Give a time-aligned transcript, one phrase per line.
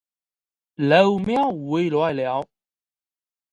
[0.77, 2.47] 牢猫回来了